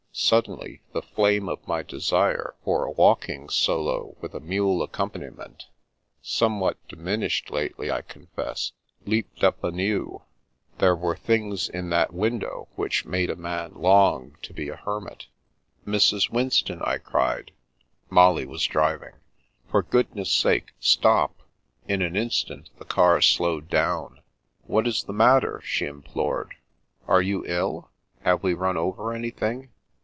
Suddenly 0.13 0.81
the 0.91 1.01
flame 1.01 1.47
of 1.47 1.65
my 1.65 1.83
desire 1.83 2.53
for 2.65 2.83
the 2.85 2.91
walking 2.91 3.47
solo 3.47 4.17
with 4.19 4.35
a 4.35 4.41
mule 4.41 4.83
accompaniment 4.83 5.67
(somewhat 6.21 6.77
diminished 6.89 7.49
lately, 7.49 7.89
I 7.89 8.01
confess) 8.01 8.73
leaped 9.05 9.41
up 9.41 9.63
anew. 9.63 10.21
There 10.79 10.97
were 10.97 11.15
things 11.15 11.69
in 11.69 11.89
50 11.89 11.89
The 11.89 11.89
Princess 11.89 11.89
Passes 11.89 11.89
that 11.91 12.13
window 12.19 12.67
which 12.75 13.05
made 13.05 13.29
a 13.29 13.35
man 13.37 13.73
long 13.75 14.35
to 14.41 14.53
be 14.53 14.67
a 14.67 14.75
hermit. 14.75 15.27
"Mrs. 15.87 16.29
Winston," 16.29 16.81
I 16.81 16.97
cried 16.97 17.51
(Molly 18.09 18.45
was 18.45 18.65
driving)," 18.65 19.13
for 19.71 19.81
goodness* 19.81 20.29
sake 20.31 20.73
stop." 20.81 21.41
In 21.87 22.01
an 22.01 22.17
instant 22.17 22.69
the 22.77 22.85
car 22.85 23.21
slowed 23.21 23.69
down." 23.69 24.19
What 24.67 24.87
is 24.87 25.03
the 25.05 25.13
matter?" 25.13 25.61
she 25.63 25.85
implored." 25.85 26.55
Are 27.07 27.21
you 27.21 27.45
ill? 27.47 27.89
Have 28.23 28.43
we 28.43 28.53
run 28.53 28.75
over 28.75 29.13
anything? 29.13 29.69